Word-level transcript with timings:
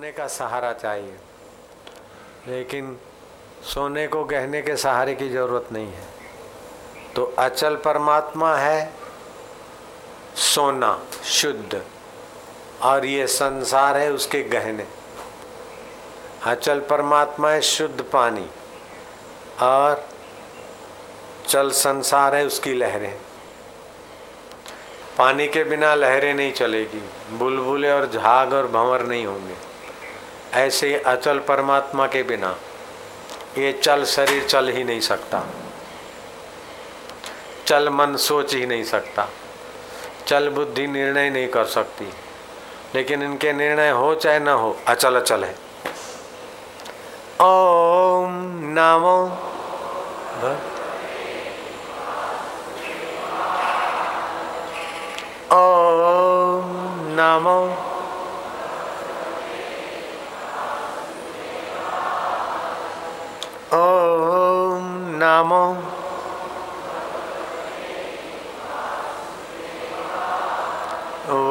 सोने 0.00 0.12
का 0.12 0.26
सहारा 0.26 0.72
चाहिए। 0.72 1.16
लेकिन 2.48 2.98
सोने 3.62 4.06
को 4.06 4.24
गहने 4.24 4.62
के 4.62 4.76
सहारे 4.76 5.14
की 5.14 5.28
ज़रूरत 5.28 5.72
नहीं 5.72 5.86
है। 5.86 6.04
तो 7.16 7.34
अचल 7.38 7.76
परमात्मा 7.76 8.56
है 8.56 8.92
सोना, 10.36 11.04
शुद्ध। 11.24 11.84
और 12.82 13.04
ये 13.04 13.26
संसार 13.26 13.96
है 13.96 14.12
उसके 14.12 14.42
गहने। 14.42 14.86
अचल 16.44 16.80
परमात्मा 16.80 17.50
है 17.50 17.60
शुद्ध 17.60 18.02
पानी। 18.02 18.50
और 19.62 20.08
चल 21.48 21.70
संसार 21.70 22.34
है 22.34 22.46
उसकी 22.46 22.74
लहरें। 22.74 23.18
पानी 25.18 25.48
के 25.48 25.64
बिना 25.64 25.94
लहरें 25.94 26.34
नहीं 26.34 26.52
चलेगी। 26.52 27.02
बुलबुले 27.30 27.92
और 27.92 28.06
झाग 28.06 28.52
और 28.52 28.66
भंवर 28.66 29.02
नहीं 29.02 29.26
होंगे। 29.26 29.69
ऐसे 30.54 30.96
अचल 31.06 31.38
परमात्मा 31.38 32.06
के 32.06 32.22
बिना 32.22 32.56
ये 33.58 33.72
चल 33.72 34.04
शरीर 34.04 34.44
चल 34.44 34.68
ही 34.68 34.84
नहीं 34.84 35.00
सकता। 35.00 35.42
चल 37.66 37.88
मन 37.88 38.16
सोच 38.16 38.54
ही 38.54 38.66
नहीं 38.66 38.84
सकता। 38.84 39.28
चल 40.26 40.48
बुद्धि 40.48 40.86
निर्णय 40.86 41.30
नहीं 41.30 41.48
कर 41.48 41.64
सकती। 41.64 42.12
लेकिन 42.94 43.22
इनके 43.22 43.52
निर्णय 43.52 43.90
हो 43.90 44.14
चाहे 44.14 44.38
ना 44.38 44.52
हो, 44.52 44.76
अचल 44.86 45.16
अचल 45.16 45.44
है। 45.44 45.54
ओम 47.40 48.60
नामो 48.62 49.22
ओम 55.52 56.76
नमो 57.20 57.89
नमो। 65.22 65.64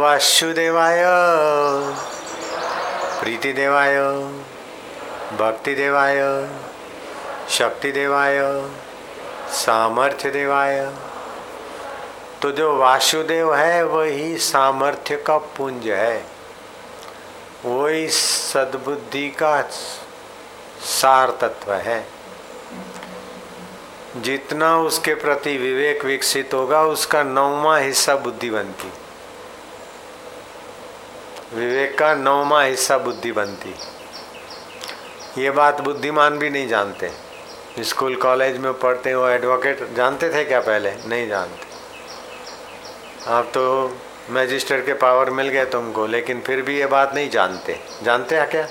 वासुदेवाय, 0.01 1.03
प्रीतिदेवाय, 3.21 3.97
भक्तिदेवाय, 5.37 6.17
शक्तिदेवाय, 7.49 8.39
सामर्थ्यदेवाय। 9.51 10.91
तो 12.41 12.51
जो 12.51 12.75
वासुदेव 12.77 13.55
है, 13.55 13.83
वही 13.83 14.37
सामर्थ्य 14.37 15.15
का 15.15 15.37
पुंज 15.37 15.87
है। 15.87 16.25
वही 17.65 18.07
सद्बुद्धि 18.09 19.29
का 19.29 19.61
सार 20.81 21.29
तत्व 21.41 21.73
है। 21.73 22.07
जितना 24.17 24.77
उसके 24.77 25.15
प्रति 25.15 25.57
विवेक 25.57 26.05
विकसित 26.05 26.53
होगा, 26.53 26.83
उसका 26.83 27.23
नौवा 27.23 27.77
हिस्सा 27.77 28.15
बुद्धि 28.15 28.49
बनती। 28.49 28.91
विवेक 31.53 31.97
का 31.97 32.13
नौवा 32.15 32.61
हिस्सा 32.61 32.97
बुद्धि 32.97 33.31
बनती। 33.31 33.75
ये 35.41 35.51
बात 35.51 35.81
बुद्धिमान 35.81 36.37
भी 36.37 36.49
नहीं 36.49 36.67
जानते। 36.67 37.11
स्कूल, 37.79 38.15
कॉलेज 38.15 38.57
में 38.57 38.73
पढ़ते 38.73 39.13
वो 39.13 39.27
एडवोकेट, 39.27 39.93
जानते 39.93 40.33
थे 40.33 40.43
क्या 40.43 40.59
पहले? 40.59 40.91
नहीं 40.91 41.27
जानते। 41.27 41.69
आप 43.27 43.45
तो 43.45 43.97
मैजिस्ट्रेट 44.29 44.85
के 44.85 44.93
पावर 44.93 45.29
मिल 45.29 45.49
गए 45.49 45.65
तुमको, 45.65 46.07
लेकिन 46.07 46.41
फिर 46.41 46.61
भी 46.61 46.79
ये 46.79 46.85
बात 46.85 47.13
नहीं 47.13 47.29
जानते। 47.29 47.79
जानते 48.03 48.35
हैं 48.35 48.49
क्या? 48.49 48.67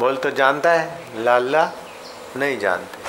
बोल 0.00 0.16
तो 0.16 0.30
जानता 0.30 0.72
है, 0.72 1.00
लाला 1.16 1.72
नहीं 2.36 2.58
जानते। 2.58 2.99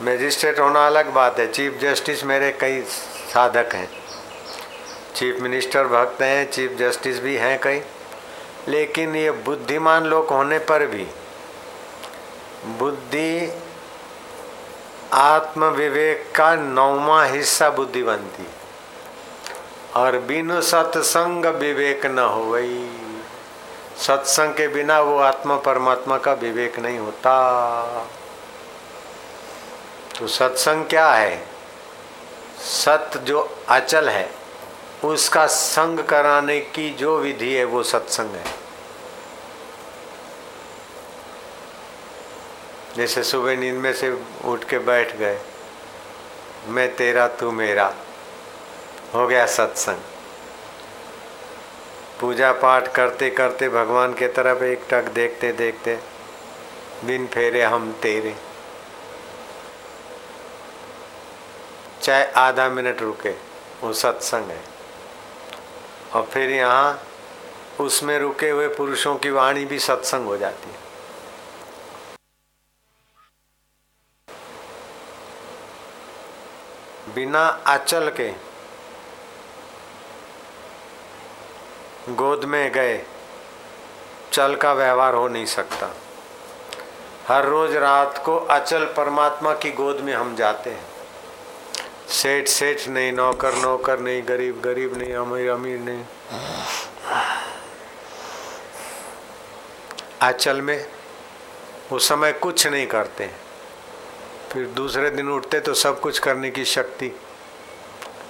मैजिस्ट्रेट 0.00 0.60
होना 0.60 0.86
अलग 0.86 1.12
बात 1.12 1.38
है। 1.38 1.52
चीफ 1.52 1.78
जस्टिस 1.82 2.24
मेरे 2.24 2.52
कई 2.52 2.82
साधक 3.34 3.74
हैं। 3.74 3.90
चीफ 5.16 5.36
मिनिस्टर 5.40 5.86
भक्त 5.86 6.22
हैं, 6.22 6.50
चीफ 6.50 6.72
जस्टिस 6.72 7.20
भी 7.20 7.36
हैं 7.36 7.60
कई। 7.60 7.82
लेकिन 8.68 9.16
ये 9.16 9.30
बुद्धिमान 9.30 10.04
लोग 10.04 10.26
होने 10.26 10.58
पर 10.58 10.86
भी 10.86 11.06
बुद्धि 12.66 13.62
आत्म 15.12 15.64
विवेक 15.64 16.32
का 16.36 16.54
नौवा 16.54 17.24
हिस्सा 17.24 17.70
बुद्धि 17.70 18.02
बनती। 18.02 18.46
और 19.96 20.18
बिनु 20.18 20.62
सत्संग 20.62 21.44
विवेक 21.46 22.06
न 22.06 22.18
हो 22.18 22.50
गई 22.50 22.90
सत्संग 23.98 24.54
के 24.54 24.68
बिना 24.68 25.00
वो 25.00 25.18
आत्मा 25.18 25.56
परमात्मा 25.56 26.18
का 26.18 26.32
विवेक 26.32 26.78
नहीं 26.78 26.98
होता। 26.98 28.10
तो 30.20 30.26
सत्संग 30.26 30.84
क्या 30.84 31.12
है? 31.12 31.46
सत्य 32.58 33.18
जो 33.18 33.56
अचल 33.68 34.08
है, 34.08 34.30
उसका 35.04 35.46
संग 35.46 36.00
कराने 36.00 36.60
की 36.60 36.90
जो 36.90 37.18
विधि 37.18 37.54
है, 37.54 37.64
वो 37.64 37.82
सत्संग 37.82 38.34
है। 38.34 38.44
जैसे 42.96 43.22
सुबह 43.22 43.56
नींद 43.56 43.74
में 43.74 43.92
से 43.92 44.22
उठ 44.44 44.64
के 44.64 44.78
बैठ 44.78 45.16
गए, 45.16 45.40
मैं 46.66 46.96
तेरा, 46.96 47.28
तू 47.28 47.50
मेरा, 47.50 47.94
हो 49.14 49.26
गया 49.26 49.46
सत्संग। 49.46 49.98
पूजा 52.20 52.52
पाठ 52.52 52.92
करते 52.92 53.30
करते 53.30 53.68
भगवान 53.68 54.14
के 54.14 54.28
तरफ़ 54.28 54.62
एक 54.64 54.80
टक 54.90 55.02
देखते 55.02 55.52
देखते 55.52 55.98
बिन 57.04 57.26
फेरे 57.26 57.62
हम 57.62 57.92
तेरे। 57.92 58.49
चाहे 62.02 62.24
आधा 62.24 62.68
मिनट 62.68 63.02
रुके, 63.02 63.30
वो 63.82 63.92
सत्संग 63.92 64.50
है। 64.50 64.64
और 66.14 66.22
फिर 66.22 66.50
यहाँ 66.50 67.00
उसमें 67.80 68.18
रुके 68.18 68.50
हुए 68.50 68.68
पुरुषों 68.68 69.16
की 69.16 69.30
वाणी 69.30 69.64
भी 69.64 69.78
सत्संग 69.78 70.26
हो 70.26 70.36
जाती 70.36 70.70
है। 70.70 70.78
बिना 77.14 77.46
अचल 77.66 78.10
के 78.10 78.28
गोद 82.14 82.44
में 82.44 82.72
गए, 82.72 83.04
चल 84.32 84.54
का 84.56 84.72
व्यवहार 84.72 85.14
हो 85.14 85.28
नहीं 85.28 85.46
सकता। 85.46 85.90
हर 87.28 87.46
रोज 87.46 87.76
रात 87.76 88.22
को 88.24 88.36
अचल 88.36 88.84
परमात्मा 88.84 89.54
की 89.54 89.70
गोद 89.70 90.00
में 90.00 90.14
हम 90.14 90.36
जाते 90.36 90.70
हैं। 90.70 90.99
सेठ 92.10 92.48
सेठ 92.48 92.88
नहीं, 92.88 93.12
नौकर 93.12 93.54
नौकर 93.54 94.00
नहीं, 94.00 94.22
गरीब 94.28 94.60
गरीब 94.60 94.96
नहीं, 94.98 95.14
अमीर 95.14 95.50
अमीर 95.50 95.78
नहीं। 95.80 96.04
आचल 100.22 100.60
में 100.60 100.86
उस 101.92 102.08
समय 102.08 102.32
कुछ 102.32 102.66
नहीं 102.66 102.86
करते। 102.86 103.30
फिर 104.52 104.66
दूसरे 104.66 105.10
दिन 105.10 105.28
उठते 105.28 105.60
तो 105.60 105.74
सब 105.74 106.00
कुछ 106.00 106.18
करने 106.18 106.50
की 106.50 106.64
शक्ति 106.64 107.12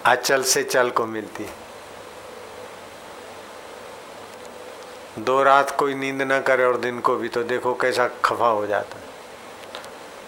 आचल 0.06 0.42
से 0.42 0.62
चल 0.64 0.90
को 0.90 1.06
मिलती। 1.06 1.46
दो 5.19 5.42
रात 5.42 5.70
कोई 5.78 5.94
नींद 5.94 6.22
ना 6.22 6.40
करे 6.40 6.64
और 6.64 6.76
दिन 6.76 7.00
को 7.00 7.16
भी 7.16 7.28
तो 7.28 7.42
देखो 7.42 7.74
कैसा 7.74 8.08
खफा 8.24 8.48
हो 8.48 8.66
जाता। 8.66 8.98
है 8.98 9.09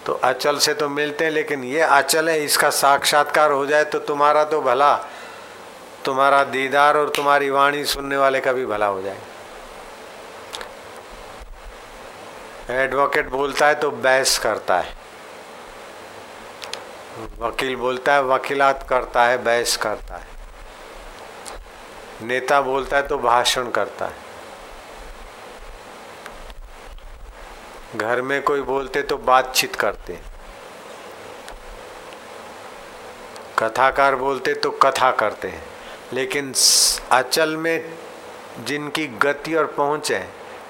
तो 0.05 0.13
अचल 0.13 0.57
से 0.57 0.73
तो 0.73 0.87
मिलते 0.89 1.25
हैं, 1.25 1.31
लेकिन 1.31 1.63
ये 1.63 1.81
अचल 1.81 2.29
है, 2.29 2.39
इसका 2.43 2.69
साक्षात्कार 2.69 3.51
हो 3.51 3.65
जाए 3.65 3.83
तो 3.83 3.99
तुम्हारा 3.99 4.43
तो 4.43 4.61
भला। 4.61 4.95
तुम्हारा 6.05 6.43
दीदार 6.43 6.97
और 6.97 7.09
तुम्हारी 7.09 7.49
वाणी 7.49 7.83
सुनने 7.85 8.17
वाले 8.17 8.39
का 8.39 8.51
भी 8.53 8.65
भला 8.65 8.85
हो 8.85 9.01
जाए। 9.01 9.17
एडवोकेट 12.83 13.29
बोलता 13.29 13.67
है 13.67 13.75
तो 13.75 13.91
बहस 13.91 14.37
करता 14.37 14.77
है। 14.77 14.95
वकील 17.39 17.75
बोलता 17.75 18.13
है, 18.13 18.23
वकीलात 18.23 18.85
करता 18.89 19.23
है, 19.23 19.37
बहस 19.37 19.75
करता 19.77 20.15
है। 20.15 20.27
नेता 22.21 22.61
बोलता 22.61 22.97
है 22.97 23.07
तो 23.07 23.17
भाषण 23.17 23.69
करता 23.69 24.05
है। 24.05 24.22
घर 27.95 28.21
में 28.21 28.41
कोई 28.41 28.61
बोलते 28.61 29.01
तो 29.01 29.17
बातचीत 29.17 29.75
करते। 29.75 30.19
कथाकार 33.59 34.15
बोलते 34.15 34.53
तो 34.53 34.71
कथा 34.71 35.11
करते 35.11 35.47
हैं। 35.47 35.63
लेकिन 36.13 36.53
अचल 37.11 37.55
में 37.57 37.93
जिनकी 38.59 39.05
गति 39.07 39.53
और 39.55 39.65
पहुँच 39.67 40.11
है, 40.11 40.27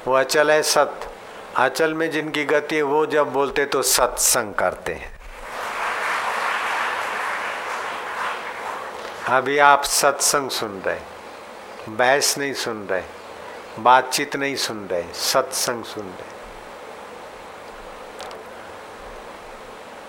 वो 0.08 0.14
अचल 0.14 0.52
है 0.52 0.62
सत्य 0.64 1.10
अचल 1.58 1.94
में 1.94 2.10
जिनकी 2.12 2.44
गति 2.46 2.76
है, 2.76 2.82
वो 2.82 3.06
जब 3.06 3.32
बोलते 3.34 3.66
तो 3.66 3.82
सत्संग 3.82 4.54
करते 4.54 4.94
हैं। 4.94 5.12
अभी 9.30 9.58
आप 9.58 9.84
सत्संग 9.84 10.50
सुन 10.50 10.82
रहे 10.82 11.00
बहस 11.90 12.38
नहीं 12.38 12.54
सुन 12.54 12.88
रहे, 12.88 13.04
बातचीत 13.80 14.36
नहीं 14.36 14.56
सुन 14.56 14.88
रहे, 14.88 15.04
सत्संग 15.14 15.84
सुन 15.84 16.04
रहे 16.04 16.33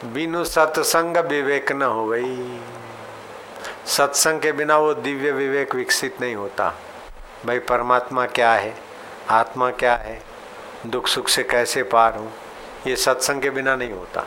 बिनु 0.05 0.45
सत्संग 0.45 1.17
विवेक 1.17 1.73
न 1.73 1.83
हो 1.83 2.07
गई 2.07 2.61
सत्संग 3.87 4.41
के 4.41 4.53
बिना 4.53 4.79
वो 4.79 4.95
दिव्य 4.95 5.33
विवेक 5.33 5.75
विकसित 5.75 6.21
नहीं 6.21 6.35
होता। 6.35 6.75
भाई, 7.47 7.59
परमात्मा 7.59 8.27
क्या 8.27 8.53
है? 8.53 8.75
आत्मा 9.31 9.71
क्या 9.71 9.95
है? 9.95 10.23
दुख 10.87 11.07
सुख 11.07 11.29
से 11.29 11.43
कैसे 11.43 11.83
पार 11.83 12.15
हूँ? 12.15 12.33
ये 12.87 12.97
सत्संग 12.97 13.43
के 13.43 13.51
बिना 13.51 13.77
नहीं 13.77 13.93
होता। 13.93 14.27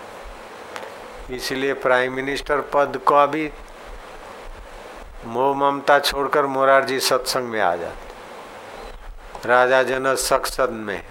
इसलिए 1.32 1.74
प्राइम 1.74 2.14
मिनिस्टर 2.14 2.62
पद 2.62 3.02
को 3.06 3.16
अभी 3.16 3.52
मोह 5.26 5.56
ममता 5.56 6.00
छोड़कर 6.00 6.46
मोरारजी 6.46 7.00
सत्संग 7.00 7.44
में 7.44 7.62
आ 7.62 7.76
जाते। 7.76 8.08
राजा 9.48 9.84
जनक 9.84 10.18
सत्संग 10.18 10.86
में। 10.86 11.04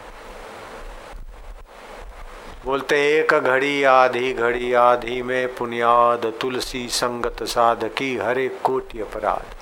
बोलते 2.66 3.18
एक 3.18 3.34
घड़ी, 3.34 3.82
आधी 3.82 4.32
घड़ी, 4.32 4.72
आधी 4.72 5.22
में 5.22 5.54
पुनियाद, 5.54 6.32
तुलसी 6.40 6.88
संगत 6.88 7.42
साध 7.42 7.90
की 7.96 8.16
हरे 8.16 8.48
कोटि 8.48 9.00
अपराध। 9.00 9.54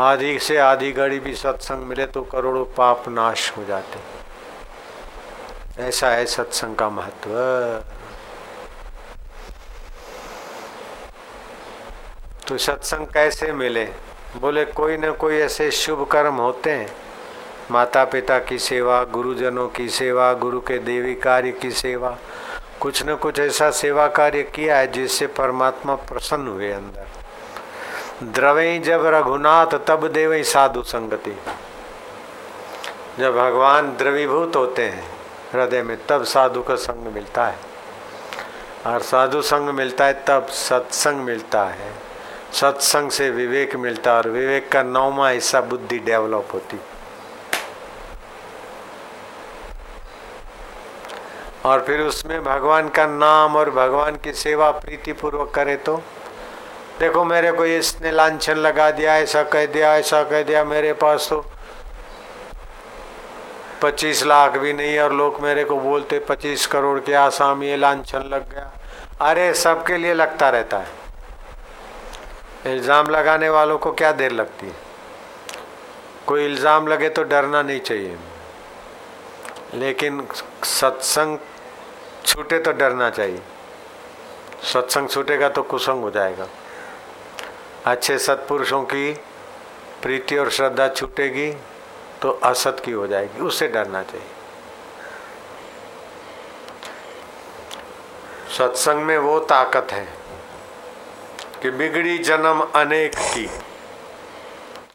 आधी 0.00 0.38
से 0.38 0.56
आधी 0.56 0.92
घड़ी 0.92 1.18
भी 1.18 1.34
सत्संग 1.34 1.78
मिले 1.78 2.06
तो 2.06 2.22
करोड़ों 2.22 2.64
पाप 2.64 3.08
नाश 3.08 3.52
हो 3.56 3.64
जाते। 3.64 3.98
ऐसा 5.82 6.10
है 6.10 6.26
सत्संग 6.26 6.76
का 6.76 6.88
महत्व। 6.88 7.30
तो 12.48 12.58
सत्संग 12.58 13.06
कैसे 13.06 13.52
मिले? 13.52 13.84
बोले, 14.36 14.64
कोई 14.64 14.96
ना 14.96 15.10
कोई 15.10 15.36
ऐसे 15.36 15.70
शुभ 15.70 16.08
कर्म 16.08 16.34
होते 16.34 16.70
हैं। 16.70 17.03
माता 17.70 18.04
पिता 18.04 18.38
की 18.38 18.58
सेवा, 18.58 19.04
गुरुजनों 19.04 19.68
की 19.68 19.88
सेवा, 19.88 20.32
गुरु 20.32 20.60
के 20.60 20.78
देवी 20.78 21.14
कार्य 21.14 21.52
की 21.52 21.70
सेवा। 21.70 22.16
कुछ 22.80 23.06
न 23.06 23.14
कुछ 23.14 23.38
ऐसा 23.38 23.70
सेवा 23.70 24.06
कार्य 24.06 24.42
किया 24.42 24.76
है 24.76 24.92
जिससे 24.92 25.26
परमात्मा 25.26 25.94
प्रसन्न 25.94 26.46
हुए 26.46 26.72
अंदर। 26.72 27.06
द्रवे 28.22 28.78
जब 28.78 29.06
रघुनाथ, 29.06 29.66
तब 29.66 30.08
देव 30.08 30.42
साधु 30.42 30.82
संगति। 30.82 31.38
जब 33.18 33.36
भगवान 33.36 33.96
द्रवीभूत 33.96 34.56
होते 34.56 34.84
हैं, 34.84 35.14
हृदय 35.52 35.82
में 35.82 35.98
तब 36.08 36.24
साधु 36.24 36.62
का 36.62 36.74
संग 36.74 37.12
मिलता 37.12 37.46
है। 37.46 37.58
और 38.86 39.00
साधु 39.00 39.42
संग 39.42 39.70
मिलता 39.70 40.04
है, 40.04 40.24
तब 40.26 40.46
सत्संग 40.46 41.16
मिलता 41.16 41.64
है। 41.64 41.92
सत्संग 42.52 43.10
से 43.10 43.30
विवेक 43.30 43.76
मिलता 43.76 44.10
है 44.10 44.16
और 44.16 44.28
विवेक 44.28 44.72
का 44.72 44.82
नौवा 44.82 45.28
हिस्सा 45.28 45.60
बुद्धि 45.60 45.98
डेवलप 45.98 46.48
होती। 46.52 46.80
और 51.64 51.84
फिर 51.84 52.00
उसमें 52.00 52.42
भगवान 52.44 52.88
का 52.88 53.06
नाम 53.06 53.56
और 53.56 53.70
भगवान 53.70 54.16
की 54.16 54.32
सेवा 54.32 54.70
प्रीति 54.70 55.12
पूर्वक 55.12 55.50
करे 55.54 55.76
तो। 55.76 55.96
देखो, 57.00 57.24
मेरे 57.24 57.52
को 57.52 57.64
इसने 57.64 58.10
लाछन 58.10 58.56
लगा 58.56 58.90
दिया, 58.90 59.16
ऐसा 59.16 59.42
कह 59.42 59.66
दिया, 59.66 59.94
ऐसा 59.96 60.22
कह 60.22 60.42
दिया, 60.42 60.64
मेरे 60.64 60.92
पास 60.92 61.26
तो 61.30 61.44
पच्चीस 63.82 64.22
लाख 64.24 64.56
भी 64.58 64.72
नहीं 64.72 64.98
और 64.98 65.12
लोग 65.12 65.40
मेरे 65.40 65.64
को 65.64 65.76
बोलते, 65.76 66.18
पच्चीस 66.18 66.66
करोड़ 66.66 66.98
के 67.00 67.14
आसाम 67.14 67.62
ये 67.62 67.76
लाछन 67.76 68.28
लग 68.32 68.50
गया। 68.50 68.70
अरे, 69.20 69.54
सबके 69.54 69.96
लिए 69.96 70.14
लगता 70.14 70.48
रहता 70.50 70.78
है। 70.78 71.02
इल्ज़ाम 72.66 73.10
लगाने 73.10 73.48
वालों 73.48 73.78
को 73.78 73.92
क्या 73.92 74.12
देर 74.12 74.32
लगती 74.32 74.66
है? 74.66 74.74
कोई 76.26 76.44
इल्ज़ाम 76.44 76.86
लगे 76.88 77.08
तो 77.08 77.22
डरना 77.22 77.62
नहीं 77.62 77.80
चाहिए। 77.80 78.16
लेकिन 79.74 80.26
सत्संग 80.64 81.38
छूटे 82.26 82.58
तो 82.58 82.72
डरना 82.72 83.08
चाहिए। 83.10 83.42
सत्संग 84.72 85.08
छूटेगा 85.08 85.48
तो 85.48 85.62
कुसंग 85.62 86.02
हो 86.02 86.10
जाएगा। 86.10 86.46
अच्छे 87.86 88.18
सत्पुरुषों 88.18 88.82
की 88.82 89.12
प्रीति 90.02 90.36
और 90.36 90.50
श्रद्धा 90.50 90.88
छूटेगी 90.88 91.50
तो 92.22 92.30
असत 92.44 92.82
की 92.84 92.92
हो 92.92 93.06
जाएगी 93.06 93.40
उससे 93.40 93.68
डरना 93.68 94.02
चाहिए। 94.02 94.26
सत्संग 98.58 99.02
में 99.02 99.16
वो 99.18 99.38
ताकत 99.40 99.92
है 99.92 100.06
कि 101.62 101.70
बिगड़ी 101.70 102.18
जन्म 102.18 102.60
अनेक 102.60 103.14
की, 103.14 103.48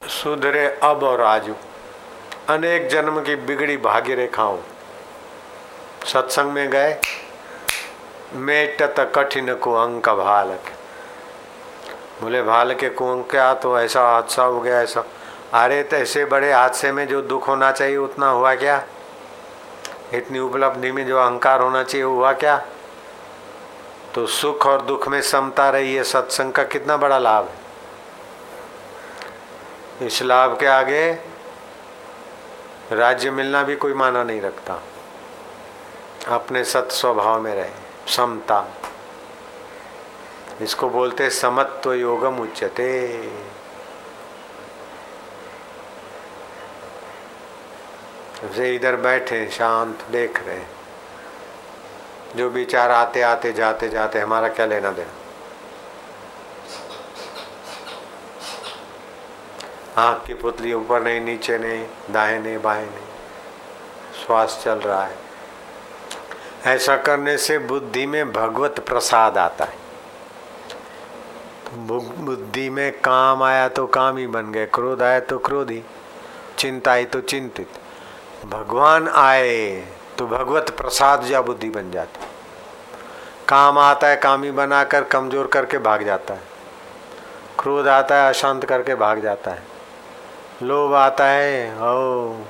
सुधरे 0.09 0.65
अब 0.83 1.03
और 1.03 1.21
आजू। 1.21 1.55
अनेक 2.49 2.87
जन्म 2.87 3.21
की 3.21 3.35
बिगड़ी 3.35 3.77
भाग्य 3.77 4.15
रेखाओं 4.15 4.57
सत्संग 6.13 6.51
में 6.51 6.69
गए। 6.69 7.01
मेटत 8.33 9.11
कठिन 9.15 9.55
कुअंक 9.55 10.09
भालक। 10.09 10.71
बोले 12.21 12.41
भाल 12.41 12.73
के 12.73 12.89
कुअंक 12.89 13.31
क्या 13.31 13.53
तो 13.53 13.79
ऐसा 13.79 14.01
हादसा 14.01 14.43
हो 14.43 14.59
गया 14.59 14.81
ऐसा? 14.81 15.03
अरे 15.53 15.83
तो 15.83 15.95
ऐसे 15.95 16.25
बड़े 16.25 16.53
हादसे 16.53 16.91
में 16.91 17.07
जो 17.07 17.21
दुख 17.21 17.47
होना 17.47 17.71
चाहिए, 17.71 17.97
उतना 17.97 18.29
हुआ 18.29 18.55
क्या? 18.55 18.83
इतनी 20.13 20.39
उपलब्धि 20.39 20.91
में 20.91 21.07
जो 21.07 21.17
अहंकार 21.19 21.61
होना 21.61 21.83
चाहिए, 21.83 22.05
हुआ 22.05 22.33
क्या? 22.33 22.65
तो 24.15 24.27
सुख 24.27 24.67
और 24.67 24.81
दुख 24.81 25.07
में 25.07 25.21
समता 25.21 25.69
रही 25.69 25.95
है, 25.95 26.03
सत्संग 26.03 26.53
का 26.53 26.63
कितना 26.63 26.97
बड़ा 26.97 27.17
लाभ 27.17 27.45
है? 27.45 27.69
इस 30.07 30.21
लाभ 30.21 30.59
के 30.59 30.65
आगे 30.65 31.11
राज्य 32.91 33.31
मिलना 33.31 33.63
भी 33.63 33.75
कोई 33.75 33.93
माना 33.93 34.23
नहीं 34.23 34.41
रखता। 34.41 34.81
अपने 36.29 36.63
सत 36.63 36.89
स्वभाव 36.91 37.41
में 37.41 37.53
रहे, 37.55 37.71
समता। 38.07 38.65
इसको 40.61 40.89
बोलते 40.89 41.29
समत्व 41.29 41.93
योगम 41.93 42.39
उच्चते 42.39 42.89
इधर 48.75 48.95
बैठे, 48.95 49.49
शांत 49.49 50.03
देख 50.11 50.39
रहे, 50.45 50.59
जो 52.35 52.49
विचार 52.49 52.91
आते 52.91 53.21
आते, 53.21 53.51
जाते 53.53 53.89
जाते, 53.89 54.19
हमारा 54.19 54.47
क्या 54.47 54.65
लेना 54.65 54.91
देना? 54.91 55.13
आँख 60.01 60.25
की 60.25 60.33
पुतली 60.33 60.73
ऊपर 60.73 61.01
नहीं, 61.01 61.21
नीचे 61.21 61.57
नहीं, 61.57 61.85
दाएँ 62.11 62.39
नहीं, 62.39 62.61
बाएँ 62.61 62.85
नहीं, 62.85 64.25
श्वास 64.25 64.61
चल 64.63 64.79
रहा 64.79 65.03
है। 65.03 65.28
ऐसा 66.65 66.95
करने 66.97 67.37
से 67.37 67.57
बुद्धि 67.59 68.05
में 68.05 68.31
भगवत 68.31 68.79
प्रसाद 68.79 69.37
आता 69.37 69.65
है। 69.65 69.77
बुद्धि 71.77 72.69
में 72.69 72.91
काम 72.99 73.43
आया 73.43 73.67
तो 73.67 73.85
काम 73.87 74.17
ही 74.17 74.27
बन 74.27 74.51
गए, 74.51 74.65
क्रोध 74.65 75.01
आया 75.01 75.19
तो 75.19 75.37
क्रोधी 75.37 75.81
चिंता 76.57 76.91
आई 76.91 77.05
तो 77.05 77.21
चिंतित। 77.21 77.67
भगवान 78.45 79.07
आए 79.07 79.85
तो 80.17 80.27
भगवत 80.27 80.69
प्रसाद 80.69 81.25
या 81.31 81.41
बुद्धि 81.41 81.69
बन 81.69 81.91
जाती। 81.91 82.27
काम 83.47 83.77
आता 83.77 84.07
है, 84.07 84.15
काम 84.15 84.43
ही 84.43 84.51
बनाकर 84.51 85.03
कमज़ोर 85.03 85.47
करके 85.47 85.77
भाग 85.77 86.03
जाता 86.03 86.33
है। 86.33 86.41
क्रोध 87.59 87.87
आता 87.87 88.15
है, 88.15 88.29
अशांत 88.29 88.65
करके 88.65 88.95
भाग 88.95 89.21
जाता 89.21 89.51
है। 89.51 89.63
लोभ 90.63 90.93
आता 90.93 91.25
है, 91.25 91.73
ओ, 91.73 92.43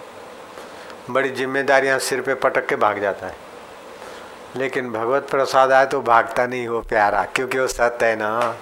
बड़ी 1.09 1.29
जिम्मेदारियाँ 1.29 1.99
सिर 1.99 2.21
पे 2.21 2.33
पटक 2.35 2.65
के 2.65 2.75
भाग 2.75 2.99
जाता 2.99 3.27
है। 3.27 3.48
लेकिन 4.55 4.91
भगवत 4.91 5.27
प्रसाद 5.31 5.71
आए 5.71 5.85
तो 5.85 6.01
भागता 6.01 6.45
नहीं 6.47 6.67
वो 6.67 6.79
प्यारा, 6.81 7.23
क्योंकि 7.25 7.59
वो 7.59 7.67
सत्य 7.67 8.05
है 8.05 8.15
ना, 8.15 8.55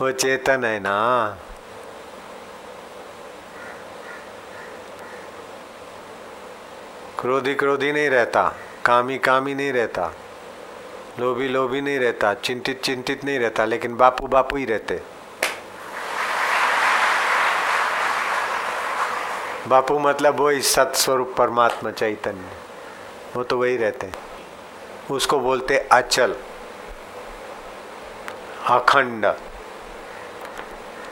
वो 0.00 0.10
चेतन 0.12 0.64
है 0.64 0.78
ना। 0.80 0.96
क्रोधी 7.18 7.54
क्रोधी 7.54 7.92
नहीं 7.92 8.10
रहता, 8.10 8.42
कामी 8.84 9.18
कामी 9.18 9.54
नहीं 9.54 9.72
रहता, 9.72 10.10
लोभी 11.18 11.48
लोभी 11.48 11.80
नहीं 11.80 11.98
रहता, 11.98 12.32
चिंतित 12.34 12.82
चिंतित 12.82 13.24
नहीं 13.24 13.38
रहता, 13.38 13.64
लेकिन 13.64 13.96
बापू 13.96 14.26
बापू 14.26 14.56
ही 14.56 14.64
रहते। 14.64 15.00
बापू 19.68 19.98
मतलब 19.98 20.40
वही 20.40 20.60
सत्स्वरूप 20.62 21.34
परमात्मा 21.38 21.90
चैतन्य, 21.90 22.50
वो 23.36 23.42
तो 23.44 23.58
वही 23.58 23.76
रहते 23.76 24.06
हैं। 24.06 24.28
उसको 25.10 25.38
बोलते 25.40 25.78
अचल, 25.92 26.34
अखंड। 28.66 29.32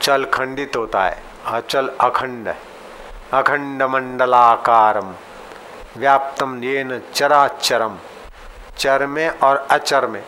चल 0.01 0.25
खंडित 0.25 0.75
होता 0.75 1.03
है, 1.03 1.23
अचल 1.45 1.87
अखंड 2.01 2.53
अखंड 3.33 3.83
मंडलाकारम 3.83 5.15
व्याप्तम 5.97 6.63
ये 6.63 6.83
न 6.83 7.01
चराचरम, 7.13 7.97
चर 8.77 9.05
में 9.05 9.29
और 9.29 9.67
अचर 9.71 10.07
में। 10.07 10.23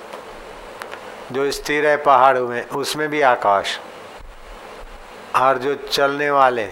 जो 1.32 1.52
स्थिर 1.52 1.88
है 1.88 1.98
पहाड़ 1.98 2.38
में, 2.38 2.70
उसमें 2.70 3.08
भी 3.10 3.22
आकाश। 3.22 3.80
और 5.36 5.58
जो 5.58 5.76
चलने 5.76 6.30
वाले 6.32 6.68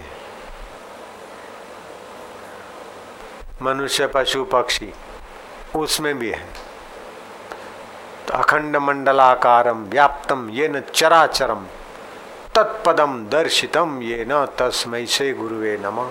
मनुष्य, 3.62 4.06
पशु, 4.06 4.44
पक्षी, 4.44 4.92
उसमें 5.76 6.18
भी 6.18 6.30
है। 6.30 6.69
तो 8.28 8.34
अखंड 8.34 8.76
मंडलाकारम 8.76 9.84
व्याप्तम 9.84 10.50
ये 10.50 10.68
न 10.68 10.80
चराचरम 10.80 11.66
तत्पदम 12.54 13.26
दर्शितम 13.28 14.02
ये 14.02 14.24
न 14.28 14.46
तस्मय 14.58 15.06
से 15.06 15.32
गुरुवे 15.32 15.78
नम 15.82 16.10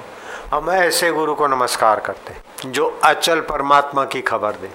हम 0.54 0.70
ऐसे 0.70 1.12
गुरु 1.12 1.36
को 1.36 1.48
नमस्कार 1.48 2.00
करते 2.00 2.36
जो 2.70 3.00
अचल 3.04 3.42
परमात्मा 3.42 4.06
की 4.06 4.22
खबर 4.22 4.52
दे। 4.52 4.72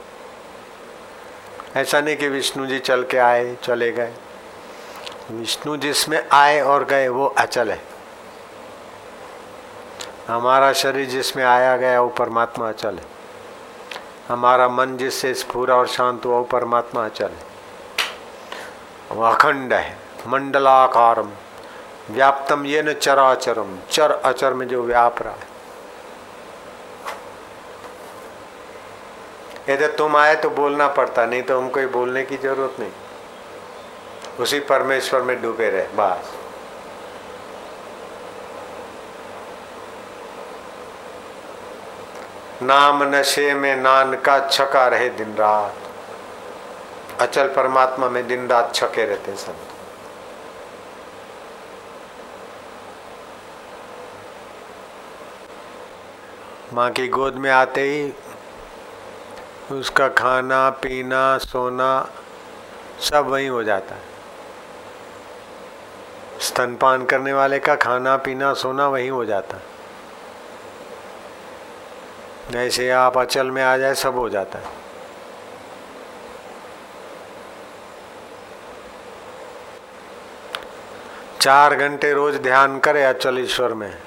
ऐसा 1.81 2.01
नहीं 2.01 2.17
कि 2.17 2.29
विष्णु 2.29 2.67
जी 2.67 2.79
चल 2.79 3.05
के 3.05 3.19
आए, 3.19 3.57
चले 3.63 3.93
गए। 3.93 4.13
विष्णु 5.31 5.77
जिसमें 5.77 6.29
आए 6.33 6.61
और 6.61 6.85
गए, 6.85 7.09
वो 7.09 7.27
अचल 7.27 7.71
है। 7.71 7.81
हमारा 10.29 10.73
शरीर 10.73 11.09
जिसमें 11.09 11.45
आया, 11.45 11.77
गया, 11.77 12.01
वो 12.01 12.09
परमात्मा 12.09 12.69
अचल 12.69 12.95
है। 12.95 13.14
हमारा 14.29 14.69
मन 14.69 14.97
जिससे 14.97 15.33
स्फूरा 15.35 15.75
और 15.77 15.87
शांत 15.87 16.25
हुआ, 16.27 16.37
वो 16.37 16.45
परमात्मा 16.45 17.05
अचल 17.05 17.31
वो 19.13 19.25
अखंड 19.25 19.73
है, 19.73 19.97
मंडलाकारम, 20.27 21.31
व्याप्तम 22.11 22.65
ये 22.67 22.83
न 22.83 22.93
चराचरम, 22.93 23.77
चर 23.91 24.11
अचर 24.11 24.55
में 24.55 24.67
जो 24.69 24.83
व्याप 24.83 25.23
रहा 25.23 25.33
है। 25.33 25.53
यदि 29.69 29.87
तुम 29.89 30.17
आए 30.17 30.35
तो 30.37 30.51
बोलना 30.51 30.89
पड़ता, 30.89 31.27
नहीं 31.27 31.43
तो 31.43 31.61
हमको 31.61 31.89
बोलने 31.89 32.23
की 32.23 32.37
ज़रूरत 32.37 32.81
नहीं। 32.81 32.93
उसी 34.41 34.61
परमेश्वर 34.61 35.23
में 35.23 35.41
डूबे 35.43 35.71
रहे, 35.71 35.87
बस। 35.97 36.34
नाम 42.65 43.03
नशे 43.15 43.55
में 43.55 43.77
नान 43.77 44.15
का 44.17 44.39
छका 44.49 44.87
रहे 44.89 45.09
दिन 45.09 45.35
रात। 45.35 45.75
अचल 47.21 47.49
परमात्मा 47.49 48.09
में 48.09 48.27
दिन 48.27 48.49
रात 48.49 48.75
छके 48.75 49.05
रहते 49.05 49.35
संत 49.37 49.73
माँ 56.75 56.91
की 56.91 57.09
गोद 57.09 57.35
में 57.35 57.51
आते 57.51 57.81
ही 57.81 58.13
उसका 59.79 60.09
खाना, 60.09 60.71
पीना, 60.71 61.39
सोना 61.39 62.09
सब 63.01 63.27
वहीं 63.27 63.49
हो 63.49 63.63
जाता 63.63 63.95
है। 63.95 64.03
स्तनपान 66.41 67.05
करने 67.05 67.33
वाले 67.33 67.59
का 67.59 67.75
खाना, 67.77 68.17
पीना, 68.17 68.53
सोना 68.55 68.89
वहीं 68.89 69.11
हो 69.11 69.25
जाता 69.25 69.57
है। 69.57 69.74
ऐसे 72.57 72.91
आप 72.91 73.19
अचल 73.19 73.51
में 73.51 73.63
आ 73.63 73.77
जाए, 73.77 73.95
सब 73.95 74.15
हो 74.15 74.29
जाता 74.29 74.59
है। 74.59 74.65
चार 81.41 81.75
घंटे 81.75 82.13
रोज 82.13 82.37
ध्यान 82.37 82.79
करे 82.79 83.05
अचल 83.05 83.39
ईश्वर 83.39 83.75
में। 83.75 83.99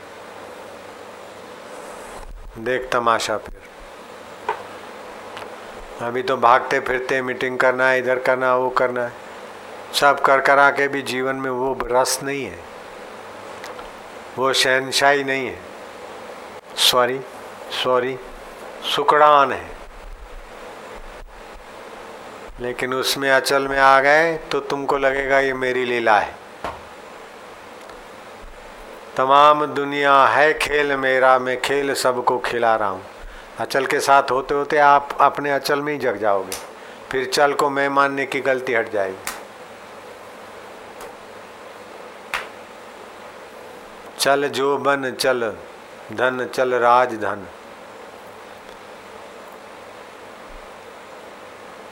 देख 2.58 2.90
तमाशा 2.92 3.38
फिर। 3.38 3.58
अभी 6.06 6.24
तो 6.24 6.38
भागते 6.38 6.80
फिरते 6.80 7.22
मीटिंग 7.22 7.58
करना 7.58 7.90
है, 7.90 8.00
इधर 8.00 8.20
करना 8.20 8.46
है, 8.46 8.58
वो 8.58 8.70
करना 8.70 9.04
है। 9.04 9.12
सब 9.94 10.22
कर 10.22 10.42
करा 10.42 10.72
के 10.72 10.88
भी 10.88 11.02
जीवन 11.02 11.36
में 11.36 11.52
वो 11.52 11.78
रस 11.84 12.20
नहीं 12.24 12.46
है। 12.46 12.60
वो 14.38 14.54
शहनशाही 14.54 15.24
नहीं 15.24 15.48
है। 15.48 15.60
सॉरी 16.76 17.20
सॉरी, 17.74 18.18
सुकड़ान 18.96 19.52
है। 19.52 19.66
लेकिन 22.62 22.94
उसमें 22.94 23.30
अचल 23.32 23.68
में 23.68 23.78
आ 23.80 24.00
गए 24.00 24.38
तो 24.52 24.60
तुमको 24.60 24.98
लगेगा 24.98 25.40
ये 25.40 25.54
मेरी 25.54 25.86
लीला 25.86 26.20
है। 26.20 26.36
तमाम 29.18 29.66
दुनिया 29.66 30.26
है 30.26 30.54
खेल 30.54 30.96
मेरा, 30.96 31.38
मैं 31.40 31.62
खेल 31.62 31.94
सबको 31.94 32.38
खिला 32.40 32.76
रहा 32.76 32.90
हूँ। 32.90 33.04
अचल 33.60 33.86
के 33.86 34.00
साथ 34.00 34.32
होते 34.32 34.54
होते 34.54 34.78
आप 34.78 35.18
अपने 35.22 35.52
अचल 35.52 35.82
में 35.82 35.94
ही 35.94 36.00
जग 36.00 36.18
जाओगे। 36.18 36.58
फिर 37.12 37.26
चल 37.26 37.54
को 37.54 37.70
मैं 37.70 37.88
मानने 37.90 38.26
की 38.26 38.40
गलती 38.40 38.74
हट 38.74 38.92
जाएगी। 38.92 39.18
चल 44.20 44.48
जो 44.48 44.78
बन 44.78 45.12
चल, 45.12 45.50
धन 46.14 46.46
चल 46.46 46.74
राज 46.74 47.14
धन। 47.14 47.48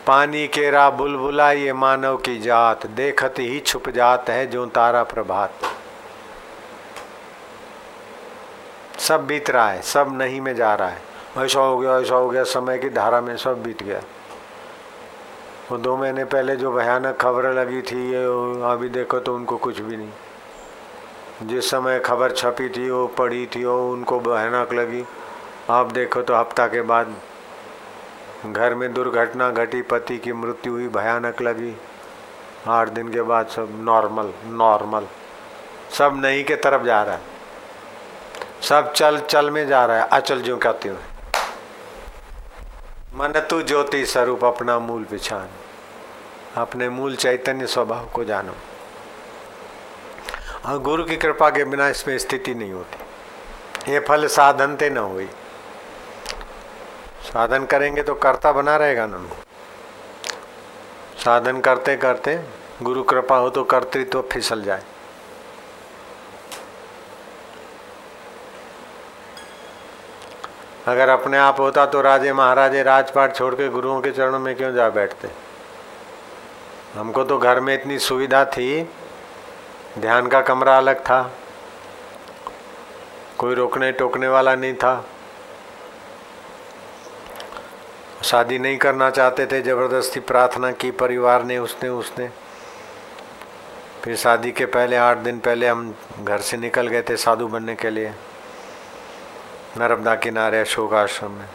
पानी 0.08 0.48
केरा 0.48 0.90
बुलबुला 0.90 1.52
ये 1.52 1.74
मानव 1.74 2.18
की 2.18 2.38
जात, 2.40 2.86
देखत 2.88 3.40
ही 3.40 3.60
छुप 3.60 3.90
जात 3.90 4.30
है 4.30 4.46
जो 4.48 4.66
तारा 4.66 5.04
प्रभात। 5.04 5.52
सब 9.00 9.26
बीत 9.28 9.50
रहा 9.50 9.70
है, 9.70 9.82
सब 9.82 10.18
नहीं 10.18 10.42
में 10.42 10.56
जा 10.56 10.74
रहा 10.76 10.88
है। 10.88 11.02
ऐसा 11.38 11.60
हो 11.60 11.78
गया, 11.78 12.00
ऐसा 12.00 12.16
हो 12.16 12.30
गया, 12.30 12.44
समय 12.44 12.78
की 12.78 12.90
धारा 12.90 13.22
में 13.22 13.36
सब 13.38 13.64
बीत 13.64 13.84
गया। 13.84 14.02
वो 15.72 15.78
दो 15.78 15.98
महीने 15.98 16.26
पहले 16.26 16.56
जो 16.56 16.72
भयानक 16.72 17.18
खबर 17.18 17.52
लगी 17.54 17.82
थी, 17.82 18.12
ये 18.12 18.24
अभी 18.72 18.90
देखो 18.90 19.20
तो 19.20 19.36
उनको 19.36 19.58
कुछ 19.58 19.80
भी 19.80 19.98
नहीं। 19.98 21.48
जिस 21.48 21.70
समय 21.72 22.00
खबर 22.00 22.32
छपी 22.32 22.70
थी, 22.70 22.90
वो 22.90 23.08
पड़ी 23.08 23.46
थी, 23.46 23.66
वो 23.66 23.92
उनको 23.92 24.20
भयानक 24.20 24.74
लगी। 24.74 25.06
आप 25.70 25.92
देखो 25.92 26.22
तो 26.22 26.36
हफ़्ता 26.36 26.68
के 26.68 26.82
बाद 26.82 27.16
घर 28.54 28.76
में 28.76 28.94
दुर्घटना 28.94 29.50
घटी, 29.50 29.82
पति 29.82 30.18
की 30.18 30.34
मृत्यु 30.34 30.74
हुई, 30.74 30.88
भयानक 30.88 31.42
लगी। 31.42 31.76
आठ 32.68 32.90
दिन 32.90 33.10
के 33.10 33.22
बाद 33.22 33.48
सब 33.48 33.68
नॉर्मल 33.72 34.34
नॉर्मल 34.46 35.08
सब 35.92 36.16
नहीं 36.16 36.44
के 36.44 36.56
तरफ़ 36.56 36.84
जा 36.84 37.04
रहा 37.04 37.16
है। 37.16 37.22
सब 38.62 38.94
चल 38.94 39.20
चल 39.20 39.52
में 39.52 39.68
जा 39.68 39.86
रहा 39.86 39.98
है। 39.98 40.08
अचल 40.08 40.42
जो 40.42 40.58
कहते 40.58 40.90
हुए 40.90 40.98
मन 43.16 43.34
तू 43.50 43.62
ज्योति 43.62 44.06
स्वरूप, 44.06 44.46
अपना 44.46 44.80
मूल 44.80 45.04
पिछान 45.04 45.48
अपने 46.58 46.90
मूल 46.90 47.16
चैतन्य 47.16 47.68
स्वभाव 47.68 48.06
को 48.06 48.24
जानो। 48.24 48.54
और 50.66 50.80
गुरु 50.80 51.04
की 51.04 51.18
कृपा 51.18 51.50
के 51.50 51.64
बिना 51.64 51.88
इसमें 51.88 52.18
स्थिति 52.18 52.56
नहीं 52.56 52.72
होती। 52.72 53.92
ये 53.92 54.00
फल 54.00 54.28
साधन 54.28 54.76
ते 54.76 54.90
न 54.90 54.98
हुई। 54.98 55.30
साधन 57.36 57.66
करेंगे 57.66 58.04
तो 58.04 58.14
कर्ता 58.16 58.52
बना 58.52 58.76
रहेगा 58.78 59.06
ना 59.06 59.18
साधन 61.18 61.60
करते 61.62 61.96
करते 61.98 62.36
गुरु 62.82 63.02
कृपा 63.04 63.38
हो 63.38 63.50
तो 63.50 63.64
कर्तृत्व 63.64 64.12
तो 64.12 64.22
फिसल 64.32 64.62
जाए। 64.64 64.84
अगर 70.88 71.10
अपने 71.10 71.38
आप 71.38 71.60
होता 71.60 71.86
तो 71.86 72.02
राजे 72.02 72.34
महाराजे 72.34 72.84
राजपाट 72.84 73.36
छोड़ 73.36 73.54
के 73.56 73.68
गुरुओं 73.70 74.00
के 74.02 74.12
चरणों 74.12 74.40
में 74.40 74.56
क्यों 74.56 74.72
जा 74.74 74.88
बैठते? 74.90 75.30
हमको 76.96 77.24
तो 77.24 77.38
घर 77.38 77.60
में 77.60 77.74
इतनी 77.74 77.98
सुविधा 78.00 78.44
थी, 78.46 78.84
ध्यान 80.00 80.28
का 80.28 80.42
कमरा 80.42 80.78
अलग 80.78 81.00
था, 81.00 81.20
कोई 83.38 83.56
रोकने 83.56 83.92
टोकने 83.92 84.28
वाला 84.28 84.56
नहीं 84.56 84.74
था। 84.76 84.94
शादी 88.26 88.58
नहीं 88.60 88.78
करना 88.78 89.10
चाहते 89.10 89.46
थे, 89.46 89.62
ज़बरदस्ती 89.62 90.20
प्रार्थना 90.20 90.72
की 90.72 90.92
परिवार 90.92 91.44
ने, 91.44 91.58
उसने 91.58 91.90
उसने। 91.90 92.30
फिर 94.04 94.16
शादी 94.16 94.52
के 94.52 94.66
पहले 94.66 94.96
आठ 94.98 95.18
दिन 95.18 95.40
पहले 95.40 95.68
हम 95.68 95.94
घर 96.20 96.42
से 96.42 96.58
निकल 96.58 96.88
गए 96.88 97.02
थे 97.02 97.18
साधु 97.18 97.48
बनने 97.48 97.76
के 97.76 97.90
लिए, 97.90 98.10
नर्मदा 99.78 100.16
किनारे 100.16 100.60
अशोक 100.62 100.94
आश्रम 100.94 101.32
में। 101.32 101.48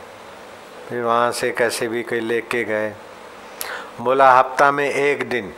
फिर 0.88 1.02
वहाँ 1.02 1.30
से 1.32 1.50
कैसे 1.52 1.88
भी 1.88 2.02
कहीं 2.02 2.20
ले 2.20 2.40
के 2.40 2.62
गए। 2.64 2.92
बोला, 4.00 4.30
हफ़्ता 4.32 4.70
में 4.70 4.88
एक 4.88 5.28
दिन 5.28 5.52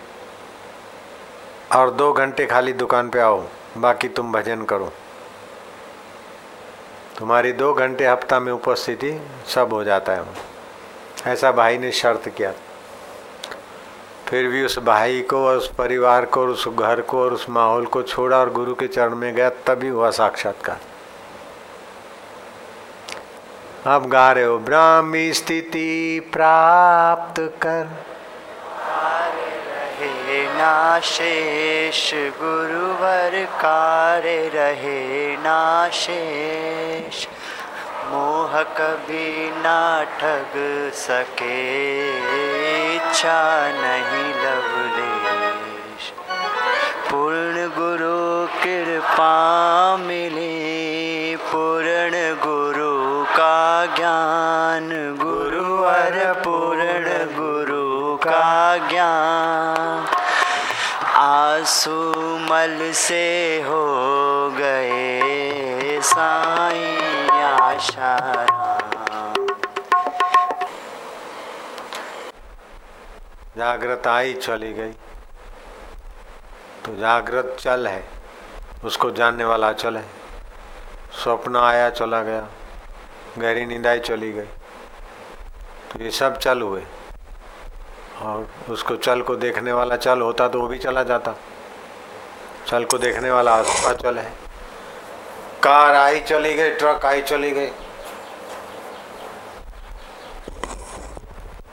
और 1.74 1.90
दो 1.90 2.12
घंटे 2.12 2.46
खाली 2.46 2.72
दुकान 2.74 3.10
पे 3.10 3.20
आओ, 3.20 3.44
बाकी 3.78 4.08
तुम 4.08 4.32
भजन 4.32 4.64
करो। 4.64 4.92
तुम्हारी 7.18 7.52
दो 7.52 7.72
घंटे 7.74 8.06
हफ़्ता 8.06 8.40
में 8.40 8.52
उपस्थिति 8.52 9.12
सब 9.48 9.72
हो 9.72 9.82
जाता 9.84 10.12
है। 10.12 10.50
ऐसा 11.26 11.52
भाई 11.52 11.78
ने 11.78 11.92
शर्त 11.92 12.28
किया। 12.28 12.52
फिर 14.28 14.48
भी 14.48 14.64
उस 14.64 14.78
भाई 14.78 15.20
को, 15.20 15.48
उस 15.48 15.74
परिवार 15.74 16.24
को, 16.24 16.40
और 16.40 16.48
उस 16.48 16.68
घर 16.68 17.00
को, 17.00 17.22
और 17.22 17.32
उस 17.32 17.46
माहौल 17.50 17.86
को 17.86 18.02
छोड़ा 18.02 18.38
और 18.38 18.50
गुरु 18.50 18.74
के 18.74 18.88
चरण 18.88 19.14
में 19.14 19.34
गया, 19.34 19.50
तभी 19.50 19.88
हुआ 19.88 20.10
साक्षात्कार। 20.10 20.80
अब 23.86 24.08
गा 24.08 24.32
रहे 24.32 24.44
हो, 24.44 24.58
ब्राह्मी 24.58 25.32
स्थिति 25.32 26.20
प्राप्त 26.32 27.58
कर। 27.62 27.88
रहे 30.00 30.46
नाशेष 30.46 32.14
गुरुवर 32.14 33.44
कार्य 33.44 34.50
रहे 34.54 35.36
नाशेष 35.36 37.26
मोह 38.12 38.62
कभी 38.62 39.50
ना 39.50 40.04
ठग 40.04 40.52
सके, 40.94 41.56
इच्छा 42.96 43.68
नहीं 43.68 44.34
लवलेश। 44.34 46.12
पूर्ण 47.10 47.68
गुरु 47.68 48.46
कृपा 48.62 49.32
मिले, 49.96 51.36
पूर्ण 51.36 52.12
गुरु 52.34 53.24
का 53.24 53.86
ज्ञान। 53.86 55.16
गुरु 55.22 55.82
अर 55.82 56.32
पूर्ण 56.32 57.06
गुरु 57.40 58.16
का 58.16 58.76
ज्ञान। 58.76 60.06
आँसू 61.14 62.12
मल 62.50 62.92
से 62.92 63.56
हो 63.66 63.84
गए 64.50 65.20
साईं। 66.02 67.31
जागृत 73.56 74.06
आई 74.06 74.34
चली 74.34 74.72
गई। 74.72 74.92
तो 76.84 76.96
जागृत 76.96 77.56
चल 77.60 77.88
है। 77.88 78.08
उसको 78.84 79.10
जानने 79.10 79.44
वाला 79.44 79.68
अचल 79.68 79.96
है। 79.96 80.04
स्वप्न 81.22 81.56
आया 81.56 81.90
चला 81.90 82.22
गया। 82.22 82.48
गहरी 83.38 83.66
नींदाई 83.66 84.00
चली 84.00 84.32
गई। 84.32 84.48
तो 85.92 86.04
ये 86.04 86.10
सब 86.10 86.38
चल 86.38 86.60
हुए। 86.60 86.82
और 88.22 88.48
उसको 88.70 88.96
चल 88.96 89.22
को 89.22 89.36
देखने 89.36 89.72
वाला 89.72 89.96
चल 89.96 90.20
होता 90.20 90.48
तो 90.48 90.60
वो 90.60 90.66
भी 90.66 90.78
चला 90.78 91.02
जाता। 91.02 91.32
चल 92.66 92.84
को 92.84 92.98
देखने 92.98 93.30
वाला 93.30 93.56
अचल 93.56 94.18
है। 94.18 94.51
कार 95.64 95.94
आई 95.94 96.20
चली 96.20 96.54
गई, 96.54 96.70
ट्रक 96.70 97.06
आई 97.06 97.22
चली 97.22 97.50
गई। 97.50 97.70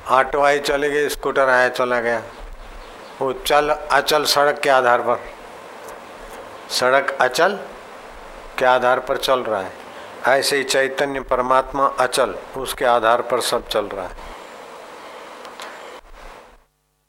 ऑटो 0.08 0.42
आई 0.42 0.60
चली 0.60 0.90
गई, 0.90 1.10
स्कूटर 1.10 1.50
आया 1.50 1.70
चला 1.70 2.00
गया। 2.00 2.22
वो 3.22 3.34
चल, 3.34 3.70
अचल 3.70 4.24
सड़क 4.24 4.60
के 4.60 4.70
आधार 4.70 5.02
पर। 5.02 5.20
सड़क 6.70 7.18
अचल 7.22 7.60
के 8.60 8.66
आधार 8.66 9.00
पर 9.00 9.18
चल 9.18 9.40
रहा 9.40 9.62
है। 9.62 9.72
ऐसे 10.28 10.58
ही 10.58 10.64
चैतन्य 10.64 11.20
परमात्मा 11.20 11.88
अचल, 12.00 12.36
उसके 12.58 12.86
आधार 12.86 13.22
पर 13.22 13.42
सब 13.42 13.68
चल 13.68 13.86
रहा 13.86 14.06
है। 14.06 14.39